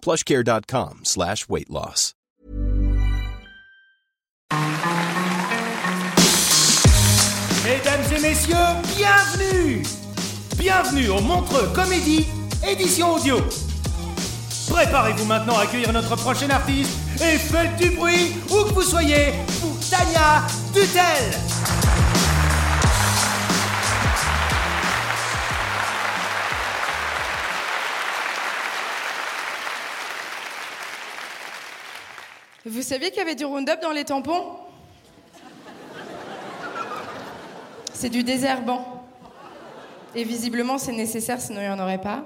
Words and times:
plushcare.com 0.00 1.00
slash 1.04 1.48
weight 1.48 1.70
loss. 1.70 2.14
Mesdames 7.64 8.16
et 8.16 8.20
messieurs, 8.20 8.56
bienvenue 8.96 9.82
Bienvenue 10.58 11.08
au 11.10 11.20
Montreux 11.20 11.68
Comédie, 11.72 12.26
édition 12.68 13.14
audio. 13.14 13.36
Préparez-vous 14.68 15.24
maintenant 15.24 15.56
à 15.56 15.62
accueillir 15.62 15.92
notre 15.92 16.16
prochain 16.16 16.50
artiste 16.50 16.98
et 17.20 17.38
faites 17.38 17.76
du 17.76 17.90
bruit 17.90 18.34
où 18.50 18.64
que 18.64 18.74
vous 18.74 18.82
soyez 18.82 19.34
pour 19.60 19.78
Tania 19.88 20.42
Dutel. 20.74 22.17
Saviez 32.88 33.10
qu'il 33.10 33.18
y 33.18 33.22
avait 33.22 33.34
du 33.34 33.44
Roundup 33.44 33.80
dans 33.82 33.92
les 33.92 34.04
tampons 34.04 34.44
C'est 37.92 38.08
du 38.08 38.22
désherbant. 38.22 39.04
Et 40.14 40.24
visiblement, 40.24 40.78
c'est 40.78 40.92
nécessaire, 40.92 41.40
sinon 41.40 41.60
il 41.60 41.64
n'y 41.64 41.68
en 41.68 41.78
aurait 41.78 42.00
pas. 42.00 42.24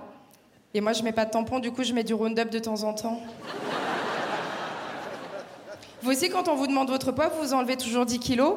Et 0.73 0.81
moi, 0.81 0.93
je 0.93 1.03
mets 1.03 1.13
pas 1.13 1.25
de 1.25 1.31
tampon, 1.31 1.59
du 1.59 1.73
coup, 1.73 1.83
je 1.83 1.93
mets 1.93 2.05
du 2.05 2.15
Roundup 2.15 2.49
de 2.49 2.59
temps 2.61 2.85
en 2.85 2.95
temps. 2.95 3.21
Vous 6.03 6.13
aussi, 6.13 6.31
quand 6.31 6.47
on 6.47 6.55
vous 6.55 6.69
demande 6.69 6.91
votre 6.91 7.11
poids, 7.11 7.29
vous 7.41 7.55
enlevez 7.55 7.77
toujours 7.77 8.07
10 8.07 8.21
kilos 8.21 8.55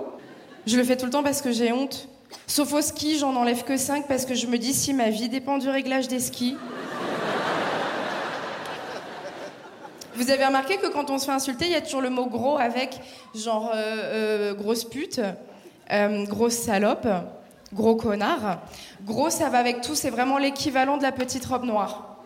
Je 0.67 0.77
le 0.77 0.83
fais 0.83 0.97
tout 0.97 1.05
le 1.05 1.11
temps 1.11 1.23
parce 1.23 1.41
que 1.41 1.51
j'ai 1.51 1.71
honte. 1.71 2.07
Sauf 2.45 2.71
au 2.73 2.81
ski, 2.81 3.17
j'en 3.17 3.35
enlève 3.35 3.63
que 3.63 3.77
5 3.77 4.07
parce 4.07 4.25
que 4.25 4.35
je 4.35 4.45
me 4.45 4.59
dis 4.59 4.73
si 4.73 4.93
ma 4.93 5.09
vie 5.09 5.29
dépend 5.29 5.57
du 5.57 5.69
réglage 5.69 6.07
des 6.07 6.19
skis. 6.19 6.55
Vous 10.15 10.31
avez 10.31 10.45
remarqué 10.45 10.77
que 10.77 10.87
quand 10.87 11.09
on 11.09 11.17
se 11.17 11.25
fait 11.25 11.33
insulter, 11.33 11.65
il 11.65 11.71
y 11.71 11.75
a 11.75 11.81
toujours 11.81 12.01
le 12.01 12.09
mot 12.09 12.27
gros 12.27 12.57
avec 12.57 13.01
genre 13.33 13.71
euh, 13.73 13.73
euh, 13.75 14.53
grosse 14.53 14.85
pute, 14.85 15.19
euh, 15.91 16.25
grosse 16.25 16.53
salope, 16.53 17.05
gros 17.73 17.95
connard. 17.95 18.61
Gros, 19.03 19.29
ça 19.29 19.49
va 19.49 19.57
avec 19.57 19.81
tout, 19.81 19.93
c'est 19.93 20.09
vraiment 20.09 20.37
l'équivalent 20.37 20.95
de 20.95 21.03
la 21.03 21.11
petite 21.11 21.45
robe 21.45 21.65
noire. 21.65 22.23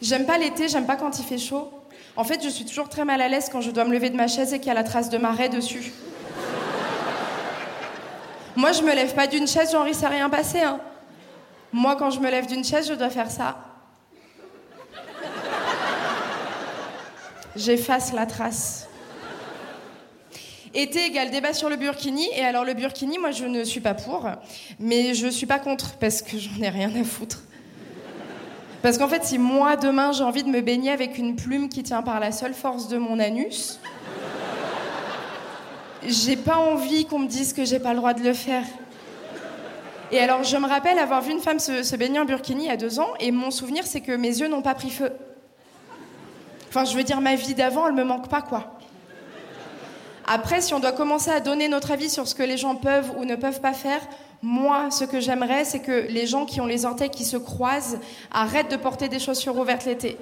J'aime 0.00 0.26
pas 0.26 0.38
l'été, 0.38 0.68
j'aime 0.68 0.86
pas 0.86 0.94
quand 0.94 1.18
il 1.18 1.24
fait 1.24 1.38
chaud. 1.38 1.70
En 2.14 2.22
fait, 2.22 2.42
je 2.44 2.48
suis 2.48 2.64
toujours 2.64 2.88
très 2.88 3.04
mal 3.04 3.20
à 3.20 3.28
l'aise 3.28 3.48
quand 3.50 3.60
je 3.60 3.72
dois 3.72 3.84
me 3.84 3.92
lever 3.92 4.10
de 4.10 4.16
ma 4.16 4.28
chaise 4.28 4.54
et 4.54 4.58
qu'il 4.60 4.68
y 4.68 4.70
a 4.70 4.74
la 4.74 4.84
trace 4.84 5.10
de 5.10 5.18
marée 5.18 5.48
dessus. 5.48 5.92
Moi, 8.54 8.70
je 8.70 8.82
me 8.82 8.94
lève 8.94 9.12
pas 9.14 9.26
d'une 9.26 9.48
chaise, 9.48 9.76
il 9.88 9.94
s'est 9.94 10.06
rien 10.06 10.30
passé. 10.30 10.60
Hein. 10.60 10.78
Moi, 11.72 11.96
quand 11.96 12.10
je 12.10 12.20
me 12.20 12.30
lève 12.30 12.46
d'une 12.46 12.64
chaise, 12.64 12.88
je 12.88 12.94
dois 12.94 13.10
faire 13.10 13.30
ça. 13.30 13.75
J'efface 17.56 18.12
la 18.12 18.26
trace. 18.26 18.86
Été 20.74 21.06
égale 21.06 21.30
débat 21.30 21.54
sur 21.54 21.70
le 21.70 21.76
burkini. 21.76 22.28
Et 22.36 22.44
alors, 22.44 22.64
le 22.64 22.74
burkini, 22.74 23.18
moi, 23.18 23.30
je 23.30 23.46
ne 23.46 23.64
suis 23.64 23.80
pas 23.80 23.94
pour. 23.94 24.28
Mais 24.78 25.14
je 25.14 25.26
suis 25.28 25.46
pas 25.46 25.58
contre 25.58 25.94
parce 25.94 26.20
que 26.20 26.38
j'en 26.38 26.62
ai 26.62 26.68
rien 26.68 26.90
à 26.94 27.02
foutre. 27.02 27.42
Parce 28.82 28.98
qu'en 28.98 29.08
fait, 29.08 29.24
si 29.24 29.38
moi, 29.38 29.76
demain, 29.76 30.12
j'ai 30.12 30.22
envie 30.22 30.44
de 30.44 30.50
me 30.50 30.60
baigner 30.60 30.90
avec 30.90 31.16
une 31.16 31.34
plume 31.34 31.70
qui 31.70 31.82
tient 31.82 32.02
par 32.02 32.20
la 32.20 32.30
seule 32.30 32.52
force 32.52 32.88
de 32.88 32.98
mon 32.98 33.18
anus, 33.18 33.80
j'ai 36.06 36.36
pas 36.36 36.58
envie 36.58 37.06
qu'on 37.06 37.20
me 37.20 37.26
dise 37.26 37.54
que 37.54 37.64
j'ai 37.64 37.78
pas 37.78 37.94
le 37.94 37.98
droit 37.98 38.12
de 38.12 38.22
le 38.22 38.34
faire. 38.34 38.64
Et 40.12 40.20
alors, 40.20 40.44
je 40.44 40.56
me 40.58 40.68
rappelle 40.68 40.98
avoir 40.98 41.22
vu 41.22 41.32
une 41.32 41.40
femme 41.40 41.58
se, 41.58 41.82
se 41.82 41.96
baigner 41.96 42.20
en 42.20 42.26
burkini 42.26 42.64
il 42.64 42.68
y 42.68 42.70
a 42.70 42.76
deux 42.76 43.00
ans, 43.00 43.08
et 43.18 43.32
mon 43.32 43.50
souvenir, 43.50 43.84
c'est 43.86 44.02
que 44.02 44.12
mes 44.12 44.28
yeux 44.40 44.46
n'ont 44.46 44.62
pas 44.62 44.74
pris 44.74 44.90
feu. 44.90 45.10
Enfin, 46.68 46.84
je 46.84 46.96
veux 46.96 47.04
dire, 47.04 47.20
ma 47.20 47.34
vie 47.34 47.54
d'avant, 47.54 47.86
elle 47.86 47.94
me 47.94 48.04
manque 48.04 48.28
pas, 48.28 48.42
quoi. 48.42 48.78
Après, 50.26 50.60
si 50.60 50.74
on 50.74 50.80
doit 50.80 50.92
commencer 50.92 51.30
à 51.30 51.40
donner 51.40 51.68
notre 51.68 51.92
avis 51.92 52.10
sur 52.10 52.26
ce 52.26 52.34
que 52.34 52.42
les 52.42 52.56
gens 52.56 52.74
peuvent 52.74 53.12
ou 53.16 53.24
ne 53.24 53.36
peuvent 53.36 53.60
pas 53.60 53.72
faire, 53.72 54.00
moi, 54.42 54.90
ce 54.90 55.04
que 55.04 55.20
j'aimerais, 55.20 55.64
c'est 55.64 55.80
que 55.80 56.06
les 56.08 56.26
gens 56.26 56.44
qui 56.44 56.60
ont 56.60 56.66
les 56.66 56.84
orteils 56.84 57.10
qui 57.10 57.24
se 57.24 57.36
croisent 57.36 57.98
arrêtent 58.32 58.70
de 58.70 58.76
porter 58.76 59.08
des 59.08 59.18
chaussures 59.18 59.56
ouvertes 59.56 59.84
l'été. 59.84 60.18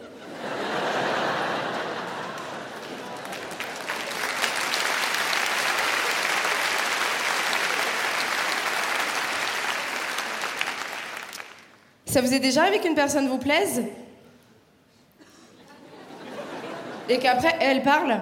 Ça 12.06 12.20
vous 12.20 12.32
est 12.32 12.38
déjà 12.38 12.62
arrivé 12.62 12.78
qu'une 12.78 12.94
personne 12.94 13.26
vous 13.26 13.38
plaise? 13.38 13.82
Et 17.08 17.18
qu'après 17.18 17.56
elle 17.60 17.82
parle 17.82 18.20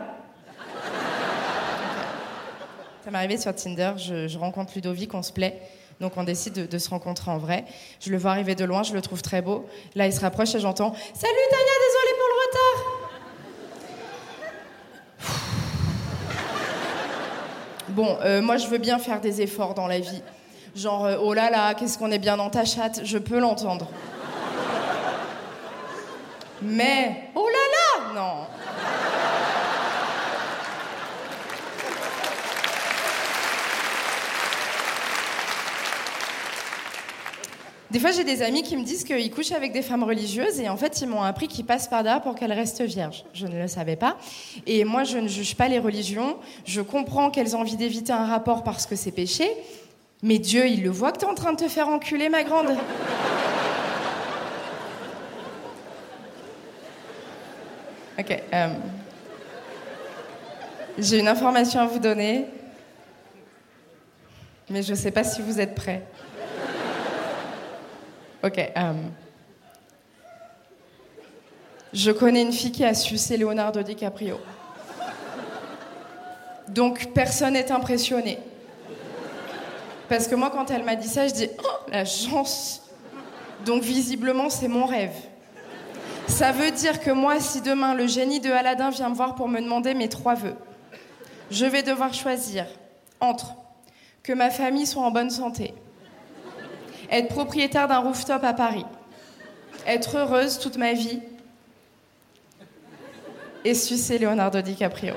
Ça 3.04 3.10
m'est 3.10 3.18
arrivé 3.18 3.36
sur 3.38 3.54
Tinder, 3.54 3.92
je, 3.96 4.38
rencontre 4.38 4.72
Ludovic, 4.74 5.14
on 5.14 5.22
se 5.22 5.32
plaît. 5.32 5.60
Donc 6.00 6.12
on 6.16 6.24
décide 6.24 6.54
de, 6.54 6.66
de 6.66 6.78
se 6.78 6.90
rencontrer 6.90 7.30
en 7.30 7.38
vrai. 7.38 7.64
Je 8.00 8.10
le 8.10 8.18
vois 8.18 8.32
arriver 8.32 8.54
de 8.54 8.64
loin, 8.64 8.82
je 8.82 8.92
le 8.92 9.00
trouve 9.00 9.22
très 9.22 9.42
beau. 9.42 9.66
Là, 9.94 10.06
il 10.06 10.12
se 10.12 10.20
rapproche 10.20 10.54
et 10.54 10.60
j'entends 10.60 10.94
Salut 11.14 11.34
Tania, 11.50 11.64
désolé 11.88 12.12
pour 12.18 12.28
le 12.28 12.34
retard. 12.46 13.02
Bon, 17.88 18.16
euh, 18.22 18.40
moi 18.40 18.56
je 18.56 18.66
veux 18.68 18.78
bien 18.78 18.98
faire 18.98 19.20
des 19.20 19.42
efforts 19.42 19.74
dans 19.74 19.86
la 19.86 20.00
vie. 20.00 20.22
Genre, 20.74 21.04
euh, 21.04 21.16
oh 21.20 21.34
là 21.34 21.50
là, 21.50 21.74
qu'est-ce 21.74 21.98
qu'on 21.98 22.10
est 22.10 22.18
bien 22.18 22.38
dans 22.38 22.48
ta 22.48 22.64
chatte, 22.64 23.02
je 23.04 23.18
peux 23.18 23.38
l'entendre. 23.38 23.86
Mais, 26.62 27.28
oh 27.34 27.46
là 27.46 28.14
là, 28.14 28.14
non. 28.14 28.46
Des 37.92 37.98
fois, 37.98 38.10
j'ai 38.10 38.24
des 38.24 38.40
amis 38.40 38.62
qui 38.62 38.74
me 38.78 38.84
disent 38.84 39.04
qu'ils 39.04 39.30
couchent 39.30 39.52
avec 39.52 39.72
des 39.72 39.82
femmes 39.82 40.02
religieuses 40.02 40.58
et 40.60 40.70
en 40.70 40.78
fait, 40.78 41.02
ils 41.02 41.06
m'ont 41.06 41.20
appris 41.20 41.46
qu'ils 41.46 41.66
passent 41.66 41.88
par 41.88 42.02
derrière 42.02 42.22
pour 42.22 42.34
qu'elles 42.34 42.52
restent 42.54 42.80
vierges. 42.80 43.26
Je 43.34 43.46
ne 43.46 43.60
le 43.60 43.68
savais 43.68 43.96
pas. 43.96 44.16
Et 44.66 44.84
moi, 44.84 45.04
je 45.04 45.18
ne 45.18 45.28
juge 45.28 45.56
pas 45.56 45.68
les 45.68 45.78
religions. 45.78 46.38
Je 46.64 46.80
comprends 46.80 47.30
qu'elles 47.30 47.54
ont 47.54 47.60
envie 47.60 47.76
d'éviter 47.76 48.14
un 48.14 48.24
rapport 48.24 48.64
parce 48.64 48.86
que 48.86 48.96
c'est 48.96 49.10
péché. 49.12 49.46
Mais 50.22 50.38
Dieu, 50.38 50.66
il 50.68 50.82
le 50.82 50.88
voit 50.88 51.12
que 51.12 51.18
t'es 51.18 51.26
en 51.26 51.34
train 51.34 51.52
de 51.52 51.58
te 51.58 51.68
faire 51.68 51.88
enculer, 51.88 52.30
ma 52.30 52.42
grande. 52.44 52.68
Ok. 58.18 58.42
euh, 58.52 58.68
J'ai 60.98 61.18
une 61.18 61.28
information 61.28 61.80
à 61.80 61.86
vous 61.86 61.98
donner. 61.98 62.44
Mais 64.70 64.82
je 64.82 64.90
ne 64.92 64.96
sais 64.96 65.10
pas 65.10 65.24
si 65.24 65.40
vous 65.42 65.60
êtes 65.60 65.74
prêts. 65.74 66.02
Ok. 68.42 68.58
euh, 68.58 68.92
Je 71.92 72.10
connais 72.10 72.42
une 72.42 72.52
fille 72.52 72.72
qui 72.72 72.84
a 72.84 72.94
sucé 72.94 73.36
Leonardo 73.36 73.82
DiCaprio. 73.82 74.38
Donc 76.68 77.12
personne 77.12 77.52
n'est 77.54 77.70
impressionné. 77.70 78.38
Parce 80.08 80.26
que 80.26 80.34
moi, 80.34 80.50
quand 80.50 80.70
elle 80.70 80.84
m'a 80.84 80.96
dit 80.96 81.08
ça, 81.08 81.26
je 81.28 81.34
dis 81.34 81.48
Oh, 81.62 81.90
la 81.90 82.04
chance 82.04 82.82
Donc 83.64 83.82
visiblement, 83.82 84.50
c'est 84.50 84.68
mon 84.68 84.86
rêve. 84.86 85.14
Ça 86.26 86.50
veut 86.52 86.70
dire 86.70 87.00
que 87.00 87.10
moi, 87.10 87.40
si 87.40 87.60
demain 87.60 87.94
le 87.94 88.06
génie 88.06 88.40
de 88.40 88.50
Aladdin 88.50 88.90
vient 88.90 89.08
me 89.10 89.14
voir 89.14 89.34
pour 89.34 89.48
me 89.48 89.60
demander 89.60 89.92
mes 89.94 90.08
trois 90.08 90.34
vœux, 90.34 90.56
je 91.50 91.66
vais 91.66 91.82
devoir 91.82 92.14
choisir 92.14 92.66
entre 93.20 93.54
que 94.22 94.32
ma 94.32 94.50
famille 94.50 94.86
soit 94.86 95.02
en 95.02 95.10
bonne 95.10 95.30
santé, 95.30 95.74
être 97.12 97.28
propriétaire 97.28 97.86
d'un 97.86 97.98
rooftop 97.98 98.42
à 98.42 98.54
Paris, 98.54 98.86
être 99.86 100.16
heureuse 100.16 100.58
toute 100.58 100.78
ma 100.78 100.94
vie 100.94 101.20
et 103.64 103.74
sucer 103.74 104.18
Leonardo 104.18 104.60
DiCaprio. 104.62 105.14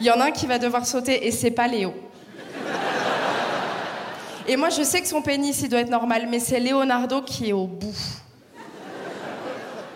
Il 0.00 0.06
y 0.06 0.10
en 0.10 0.20
a 0.20 0.26
un 0.26 0.30
qui 0.30 0.46
va 0.46 0.58
devoir 0.58 0.86
sauter 0.86 1.26
et 1.26 1.30
c'est 1.30 1.50
pas 1.50 1.66
Léo. 1.66 1.94
Et 4.48 4.56
moi, 4.56 4.68
je 4.68 4.82
sais 4.82 5.00
que 5.00 5.08
son 5.08 5.22
pénis, 5.22 5.60
il 5.62 5.68
doit 5.68 5.80
être 5.80 5.90
normal, 5.90 6.28
mais 6.30 6.38
c'est 6.38 6.60
Leonardo 6.60 7.22
qui 7.22 7.48
est 7.48 7.52
au 7.52 7.66
bout. 7.66 7.96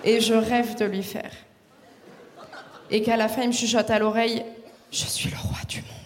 Et 0.03 0.21
je 0.21 0.35
rêve 0.35 0.77
de 0.77 0.87
lui 0.87 1.05
faire. 1.05 1.31
Et 2.91 3.03
qu'à 3.03 3.17
la 3.17 3.29
fin, 3.29 3.43
il 3.43 3.49
me 3.49 3.53
chuchote 3.53 3.91
à 3.91 3.99
l'oreille 3.99 4.43
Je 4.91 5.05
suis 5.05 5.31
le 5.31 5.37
roi 5.37 5.59
du 5.69 5.83
monde. 5.83 6.00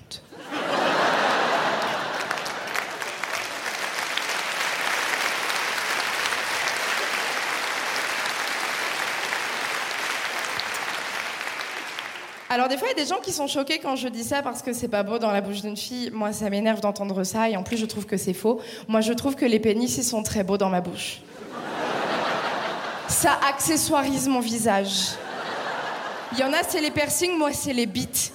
Alors 12.55 12.69
des 12.69 12.79
fois, 12.79 12.87
il 12.87 12.97
y 12.97 13.01
a 13.01 13.05
des 13.05 13.11
gens 13.11 13.21
qui 13.21 13.33
sont 13.33 13.49
choqués 13.49 13.81
quand 13.81 13.97
je 13.97 14.07
dis 14.07 14.23
ça 14.23 14.41
parce 14.41 14.63
que 14.63 14.73
c'est 14.73 14.87
pas 14.87 15.03
beau 15.03 15.19
dans 15.19 15.33
la 15.33 15.41
bouche 15.41 15.63
d'une 15.63 15.77
fille. 15.77 16.11
Moi, 16.13 16.33
ça 16.33 16.49
m'énerve 16.51 16.81
d'entendre 16.81 17.25
ça 17.25 17.51
et 17.51 17.57
en 17.57 17.65
plus, 17.65 17.77
je 17.77 17.85
trouve 17.85 18.07
que 18.07 18.17
c'est 18.17 18.33
faux. 18.33 18.61
Moi, 18.87 19.01
je 19.01 19.13
trouve 19.13 19.35
que 19.35 19.45
les 19.45 19.59
pénis, 19.59 19.97
ils 19.97 20.05
sont 20.05 20.23
très 20.23 20.45
beaux 20.45 20.57
dans 20.57 20.69
ma 20.69 20.81
bouche. 20.81 21.21
Ça 23.09 23.41
accessoirise 23.49 24.29
mon 24.29 24.39
visage. 24.39 25.17
Il 26.31 26.39
y 26.39 26.45
en 26.45 26.53
a, 26.53 26.63
c'est 26.63 26.81
les 26.81 26.93
piercings, 26.93 27.37
moi, 27.37 27.53
c'est 27.53 27.73
les 27.73 27.87
bites. 27.87 28.33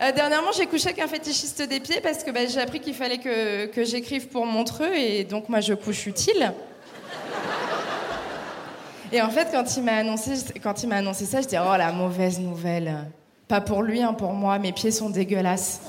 Euh, 0.00 0.12
dernièrement, 0.12 0.52
j'ai 0.56 0.66
couché 0.66 0.90
avec 0.90 1.00
un 1.00 1.08
fétichiste 1.08 1.60
des 1.62 1.80
pieds 1.80 2.00
parce 2.00 2.22
que 2.22 2.30
bah, 2.30 2.46
j'ai 2.46 2.60
appris 2.60 2.78
qu'il 2.78 2.94
fallait 2.94 3.18
que, 3.18 3.66
que 3.66 3.82
j'écrive 3.82 4.28
pour 4.28 4.46
Montreux 4.46 4.94
et 4.94 5.24
donc 5.24 5.48
moi 5.48 5.58
je 5.58 5.74
couche 5.74 6.06
utile. 6.06 6.52
Et 9.12 9.20
en 9.20 9.28
fait, 9.28 9.48
quand 9.52 9.76
il 9.76 9.82
m'a 9.82 10.96
annoncé, 10.96 11.26
ça, 11.26 11.40
je 11.42 11.46
dis 11.46 11.56
oh 11.58 11.76
la 11.76 11.92
mauvaise 11.92 12.40
nouvelle. 12.40 12.96
Pas 13.46 13.60
pour 13.60 13.82
lui, 13.82 14.02
hein, 14.02 14.14
pour 14.14 14.32
moi. 14.32 14.58
Mes 14.58 14.72
pieds 14.72 14.90
sont 14.90 15.10
dégueulasses. 15.10 15.82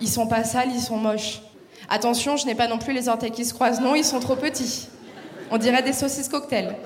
Ils 0.00 0.08
sont 0.08 0.28
pas 0.28 0.44
sales, 0.44 0.70
ils 0.72 0.80
sont 0.80 0.96
moches. 0.96 1.42
Attention, 1.88 2.36
je 2.36 2.46
n'ai 2.46 2.54
pas 2.54 2.68
non 2.68 2.78
plus 2.78 2.92
les 2.92 3.08
orteils 3.08 3.32
qui 3.32 3.44
se 3.44 3.52
croisent. 3.52 3.80
Non, 3.80 3.96
ils 3.96 4.04
sont 4.04 4.20
trop 4.20 4.36
petits. 4.36 4.88
On 5.50 5.58
dirait 5.58 5.82
des 5.82 5.92
saucisses 5.92 6.28
cocktail. 6.28 6.76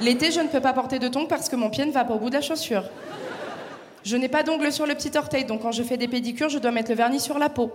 L'été, 0.00 0.30
je 0.30 0.40
ne 0.40 0.46
peux 0.46 0.60
pas 0.60 0.72
porter 0.72 1.00
de 1.00 1.08
tongs 1.08 1.26
parce 1.26 1.48
que 1.48 1.56
mon 1.56 1.68
pied 1.68 1.84
ne 1.84 1.90
va 1.90 2.04
pas 2.04 2.14
au 2.14 2.18
bout 2.18 2.30
de 2.30 2.34
la 2.34 2.40
chaussure. 2.40 2.84
Je 4.04 4.16
n'ai 4.16 4.28
pas 4.28 4.44
d'ongles 4.44 4.72
sur 4.72 4.86
le 4.86 4.94
petit 4.94 5.10
orteil, 5.18 5.44
donc 5.44 5.62
quand 5.62 5.72
je 5.72 5.82
fais 5.82 5.96
des 5.96 6.08
pédicures, 6.08 6.48
je 6.48 6.58
dois 6.58 6.70
mettre 6.70 6.90
le 6.90 6.96
vernis 6.96 7.20
sur 7.20 7.38
la 7.38 7.48
peau. 7.48 7.72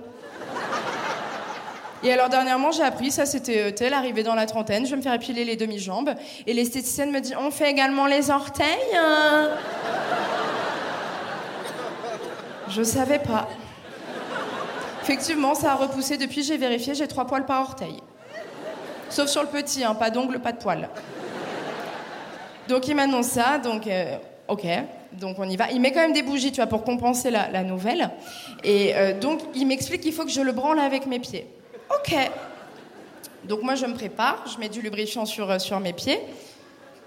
Et 2.03 2.11
alors 2.11 2.29
dernièrement, 2.29 2.71
j'ai 2.71 2.83
appris, 2.83 3.11
ça 3.11 3.25
c'était 3.25 3.73
euh, 3.81 3.89
l'arrivée 3.89 4.23
dans 4.23 4.35
la 4.35 4.45
trentaine, 4.45 4.85
je 4.85 4.91
vais 4.91 4.97
me 4.97 5.01
faire 5.01 5.13
épiler 5.13 5.45
les 5.45 5.55
demi-jambes. 5.55 6.13
Et 6.45 6.53
l'esthéticienne 6.53 7.11
me 7.11 7.19
dit, 7.19 7.33
on 7.39 7.51
fait 7.51 7.69
également 7.69 8.05
les 8.05 8.29
orteils 8.29 8.65
hein 8.95 9.49
Je 12.69 12.83
savais 12.83 13.19
pas. 13.19 13.47
Effectivement, 15.03 15.55
ça 15.55 15.73
a 15.73 15.75
repoussé 15.75 16.17
depuis, 16.17 16.43
j'ai 16.43 16.57
vérifié, 16.57 16.95
j'ai 16.95 17.07
trois 17.07 17.25
poils 17.25 17.45
par 17.45 17.61
orteil. 17.61 18.01
Sauf 19.09 19.29
sur 19.29 19.43
le 19.43 19.47
petit, 19.47 19.83
hein, 19.83 19.95
pas 19.95 20.09
d'ongles, 20.09 20.39
pas 20.39 20.51
de 20.51 20.57
poils. 20.57 20.89
Donc 22.67 22.87
il 22.87 22.95
m'annonce 22.95 23.27
ça, 23.27 23.59
donc 23.59 23.87
euh, 23.87 24.17
ok, 24.47 24.65
donc 25.13 25.37
on 25.39 25.47
y 25.47 25.55
va. 25.55 25.71
Il 25.71 25.79
met 25.79 25.91
quand 25.91 26.01
même 26.01 26.13
des 26.13 26.23
bougies, 26.23 26.51
tu 26.51 26.57
vois, 26.57 26.67
pour 26.67 26.83
compenser 26.83 27.29
la, 27.29 27.63
nouvelle. 27.63 28.09
Et 28.63 28.95
euh, 28.95 29.17
donc 29.19 29.41
il 29.53 29.67
m'explique 29.67 30.01
qu'il 30.01 30.13
faut 30.13 30.25
que 30.25 30.31
je 30.31 30.41
le 30.41 30.51
branle 30.51 30.79
avec 30.79 31.05
mes 31.05 31.19
pieds. 31.19 31.47
Ok. 31.89 32.15
Donc 33.45 33.61
moi, 33.61 33.75
je 33.75 33.85
me 33.85 33.93
prépare, 33.93 34.43
je 34.51 34.59
mets 34.59 34.69
du 34.69 34.81
lubrifiant 34.81 35.25
sur, 35.25 35.49
euh, 35.49 35.59
sur 35.59 35.79
mes 35.79 35.93
pieds. 35.93 36.19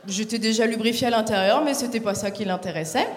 J'étais 0.06 0.38
déjà 0.38 0.66
lubrifiée 0.66 1.08
à 1.08 1.10
l'intérieur, 1.10 1.62
mais 1.62 1.74
c'était 1.74 2.00
pas 2.00 2.14
ça 2.14 2.30
qui 2.30 2.44
l'intéressait. 2.44 3.08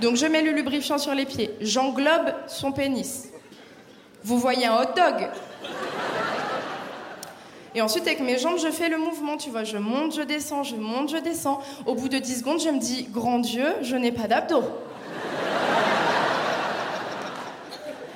Donc 0.00 0.16
je 0.16 0.26
mets 0.26 0.42
le 0.42 0.50
lubrifiant 0.50 0.98
sur 0.98 1.14
les 1.14 1.26
pieds. 1.26 1.50
J'englobe 1.60 2.34
son 2.48 2.72
pénis. 2.72 3.28
Vous 4.24 4.38
voyez 4.38 4.66
un 4.66 4.76
hot 4.76 4.94
dog 4.96 5.28
et 7.74 7.80
ensuite, 7.80 8.06
avec 8.06 8.20
mes 8.20 8.38
jambes, 8.38 8.58
je 8.62 8.70
fais 8.70 8.90
le 8.90 8.98
mouvement, 8.98 9.38
tu 9.38 9.48
vois. 9.48 9.64
Je 9.64 9.78
monte, 9.78 10.14
je 10.14 10.20
descends, 10.20 10.62
je 10.62 10.76
monte, 10.76 11.10
je 11.10 11.16
descends. 11.16 11.60
Au 11.86 11.94
bout 11.94 12.10
de 12.10 12.18
10 12.18 12.40
secondes, 12.40 12.60
je 12.60 12.68
me 12.68 12.78
dis, 12.78 13.04
grand 13.10 13.38
Dieu, 13.38 13.64
je 13.80 13.96
n'ai 13.96 14.12
pas 14.12 14.28
d'abdos. 14.28 14.64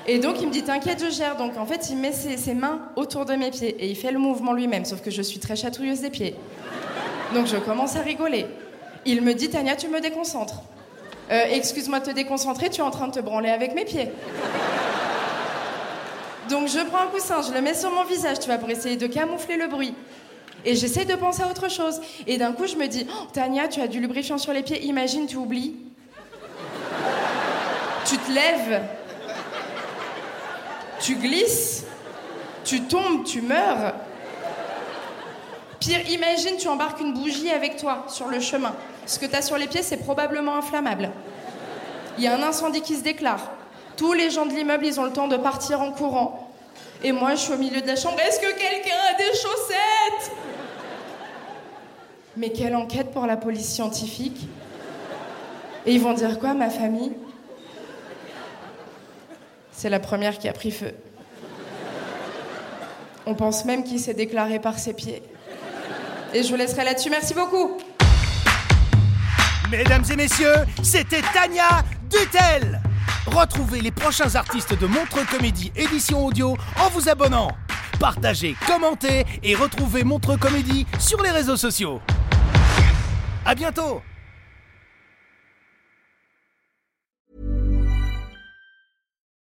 Et 0.08 0.18
donc 0.18 0.40
il 0.40 0.48
me 0.48 0.52
dit 0.52 0.62
T'inquiète, 0.62 1.02
je 1.04 1.10
gère. 1.10 1.36
Donc 1.36 1.56
en 1.56 1.66
fait, 1.66 1.88
il 1.90 1.96
met 1.96 2.12
ses, 2.12 2.54
mains 2.54 2.80
autour 2.96 3.24
de 3.24 3.34
mes 3.34 3.50
pieds 3.50 3.76
et 3.78 3.88
il 3.88 3.96
fait 3.96 4.12
le 4.12 4.18
mouvement 4.18 4.52
lui-même, 4.52 4.84
sauf 4.84 5.02
que 5.02 5.10
je 5.10 5.22
suis 5.22 5.40
très 5.40 5.56
chatouilleuse 5.56 6.00
des 6.00 6.10
pieds. 6.10 6.34
Donc 7.34 7.46
je 7.46 7.56
commence 7.56 7.96
à 7.96 8.02
rigoler. 8.02 8.46
Il 9.04 9.22
me 9.22 9.34
dit 9.34 9.50
Tania, 9.50 9.76
tu 9.76 9.88
me 9.88 10.00
déconcentres. 10.00 10.62
Euh, 11.30 11.44
excuse-moi 11.50 12.00
de 12.00 12.06
te 12.06 12.10
déconcentrer, 12.10 12.70
tu 12.70 12.80
es 12.80 12.84
en 12.84 12.90
train 12.90 13.08
de 13.08 13.14
te 13.14 13.20
branler 13.20 13.50
avec 13.50 13.74
mes 13.74 13.84
pieds. 13.84 14.08
Donc 16.48 16.68
je 16.68 16.78
prends 16.84 17.02
un 17.02 17.08
coussin, 17.08 17.42
je 17.42 17.52
le 17.52 17.60
mets 17.60 17.74
sur 17.74 17.90
mon 17.90 18.04
visage, 18.04 18.38
tu 18.38 18.46
vois, 18.46 18.58
pour 18.58 18.70
essayer 18.70 18.96
de 18.96 19.08
camoufler 19.08 19.56
le 19.56 19.66
bruit. 19.66 19.94
Et 20.64 20.76
j'essaie 20.76 21.04
de 21.04 21.14
penser 21.14 21.42
à 21.42 21.48
autre 21.48 21.68
chose. 21.70 22.00
Et 22.26 22.38
d'un 22.38 22.52
coup, 22.52 22.66
je 22.66 22.76
me 22.76 22.86
dis, 22.86 23.06
oh, 23.10 23.26
Tania, 23.32 23.68
tu 23.68 23.80
as 23.80 23.88
du 23.88 24.00
lubrifiant 24.00 24.38
sur 24.38 24.52
les 24.52 24.62
pieds, 24.62 24.84
imagine, 24.84 25.26
tu 25.26 25.36
oublies. 25.36 25.76
tu 28.04 28.16
te 28.18 28.32
lèves, 28.32 28.80
tu 31.00 31.16
glisses, 31.16 31.84
tu 32.64 32.82
tombes, 32.82 33.24
tu 33.24 33.42
meurs. 33.42 33.94
Pire, 35.78 36.08
imagine, 36.10 36.56
tu 36.58 36.68
embarques 36.68 37.00
une 37.00 37.12
bougie 37.12 37.50
avec 37.50 37.76
toi 37.76 38.04
sur 38.08 38.26
le 38.28 38.40
chemin. 38.40 38.74
Ce 39.04 39.18
que 39.18 39.26
tu 39.26 39.36
as 39.36 39.42
sur 39.42 39.58
les 39.58 39.66
pieds, 39.66 39.82
c'est 39.82 39.98
probablement 39.98 40.56
inflammable. 40.56 41.10
Il 42.18 42.24
y 42.24 42.26
a 42.26 42.34
un 42.34 42.42
incendie 42.42 42.80
qui 42.80 42.96
se 42.96 43.02
déclare. 43.02 43.50
Tous 43.96 44.12
les 44.12 44.30
gens 44.30 44.46
de 44.46 44.52
l'immeuble, 44.52 44.86
ils 44.86 44.98
ont 44.98 45.04
le 45.04 45.12
temps 45.12 45.28
de 45.28 45.36
partir 45.36 45.80
en 45.80 45.92
courant. 45.92 46.50
Et 47.04 47.12
moi, 47.12 47.34
je 47.34 47.40
suis 47.40 47.52
au 47.52 47.58
milieu 47.58 47.80
de 47.80 47.86
la 47.86 47.96
chambre. 47.96 48.18
Est-ce 48.20 48.40
que 48.40 48.46
quelqu'un 48.46 48.96
a 49.10 49.16
des 49.16 49.36
chaussettes? 49.38 50.32
Mais 52.36 52.50
quelle 52.50 52.74
enquête 52.74 53.12
pour 53.12 53.26
la 53.26 53.36
police 53.36 53.68
scientifique? 53.68 54.48
Et 55.84 55.94
ils 55.94 56.00
vont 56.00 56.14
dire 56.14 56.38
quoi, 56.38 56.54
ma 56.54 56.68
famille? 56.68 57.12
C'est 59.76 59.90
la 59.90 60.00
première 60.00 60.38
qui 60.38 60.48
a 60.48 60.52
pris 60.52 60.70
feu. 60.70 60.94
On 63.26 63.34
pense 63.34 63.64
même 63.64 63.84
qu'il 63.84 64.00
s'est 64.00 64.14
déclaré 64.14 64.58
par 64.58 64.78
ses 64.78 64.94
pieds. 64.94 65.22
Et 66.32 66.42
je 66.42 66.48
vous 66.48 66.56
laisserai 66.56 66.84
là-dessus. 66.84 67.10
Merci 67.10 67.34
beaucoup. 67.34 67.78
Mesdames 69.70 70.04
et 70.10 70.16
messieurs, 70.16 70.54
c'était 70.82 71.20
Tania 71.34 71.84
Dutel. 72.08 72.80
Retrouvez 73.26 73.80
les 73.80 73.90
prochains 73.90 74.34
artistes 74.34 74.78
de 74.78 74.86
Montre 74.86 75.26
Comédie 75.28 75.72
édition 75.76 76.24
audio 76.24 76.56
en 76.80 76.88
vous 76.90 77.08
abonnant. 77.08 77.50
Partagez, 77.98 78.56
commentez 78.66 79.24
et 79.42 79.54
retrouvez 79.54 80.04
Montre 80.04 80.38
Comédie 80.38 80.86
sur 80.98 81.20
les 81.22 81.30
réseaux 81.30 81.56
sociaux. 81.56 82.00
À 83.44 83.54
bientôt. 83.54 84.00